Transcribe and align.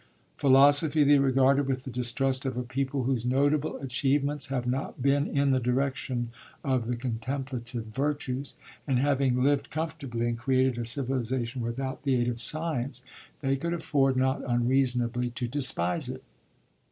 Philosophy, 0.37 1.03
they 1.03 1.19
regarded 1.19 1.67
with 1.67 1.83
the 1.83 1.91
distrust 1.91 2.43
of 2.43 2.57
a 2.57 2.63
people 2.63 3.03
whose 3.03 3.23
notable 3.23 3.77
achievements 3.77 4.47
have 4.47 4.65
not 4.65 4.99
been 4.99 5.27
in 5.27 5.51
the 5.51 5.59
direction 5.59 6.31
of 6.63 6.87
the 6.87 6.95
contemplative 6.95 7.85
virtues; 7.85 8.55
and 8.87 8.97
having 8.97 9.43
lived 9.43 9.69
comfortably 9.69 10.27
and 10.27 10.39
created 10.39 10.79
a 10.79 10.85
civilization 10.85 11.61
without 11.61 12.01
the 12.01 12.15
aid 12.15 12.27
of 12.29 12.41
science, 12.41 13.03
they 13.41 13.55
could 13.55 13.75
afford 13.75 14.17
not 14.17 14.41
unreasonably 14.49 15.29
to 15.29 15.47
despise 15.47 16.09
it. 16.09 16.23